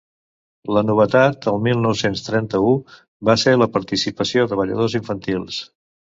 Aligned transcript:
La 0.77 0.81
novetat 0.85 1.45
el 1.51 1.61
mil 1.67 1.77
nou-cents 1.81 2.23
trenta-u 2.29 2.73
va 3.31 3.37
ser 3.43 3.55
la 3.61 3.69
participació 3.77 4.49
de 4.55 4.61
balladors 4.63 4.99
infantils. 5.03 5.63